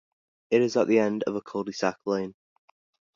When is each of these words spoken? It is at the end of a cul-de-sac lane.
It 0.49 0.63
is 0.63 0.77
at 0.77 0.87
the 0.87 0.97
end 0.97 1.21
of 1.27 1.35
a 1.35 1.43
cul-de-sac 1.43 1.99
lane. 2.07 2.33